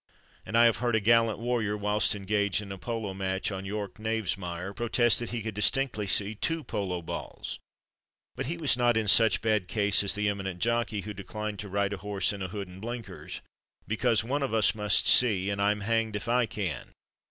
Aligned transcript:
And 0.47 0.57
I 0.57 0.65
have 0.65 0.77
heard 0.77 0.95
a 0.95 0.99
gallant 0.99 1.37
warrior, 1.37 1.77
whilst 1.77 2.15
engaged 2.15 2.59
in 2.59 2.71
a 2.71 2.77
Polo 2.79 3.13
match 3.13 3.51
on 3.51 3.65
York 3.65 3.99
Knavesmire, 3.99 4.73
protest 4.75 5.19
that 5.19 5.29
he 5.29 5.43
could 5.43 5.53
distinctly 5.53 6.07
see 6.07 6.33
two 6.33 6.63
Polo 6.63 7.03
balls. 7.03 7.59
But 8.35 8.47
he 8.47 8.57
was 8.57 8.75
not 8.75 8.97
in 8.97 9.07
such 9.07 9.41
bad 9.43 9.67
case 9.67 10.03
as 10.03 10.15
the 10.15 10.27
eminent 10.27 10.59
jockey 10.59 11.01
who 11.01 11.13
declined 11.13 11.59
to 11.59 11.69
ride 11.69 11.93
a 11.93 11.97
horse 11.97 12.33
in 12.33 12.41
a 12.41 12.47
hood 12.47 12.67
and 12.67 12.81
blinkers, 12.81 13.41
because 13.87 14.23
"one 14.23 14.41
of 14.41 14.55
us 14.55 14.73
must 14.73 15.05
see, 15.07 15.51
and 15.51 15.61
I'm 15.61 15.81
hanged 15.81 16.15
if 16.15 16.27
I 16.27 16.47
can!" 16.47 16.93